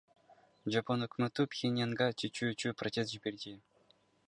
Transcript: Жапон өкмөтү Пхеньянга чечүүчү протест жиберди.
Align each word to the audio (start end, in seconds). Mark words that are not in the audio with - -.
Жапон 0.75 1.07
өкмөтү 1.07 1.45
Пхеньянга 1.51 2.09
чечүүчү 2.23 2.75
протест 2.83 3.15
жиберди. 3.17 3.57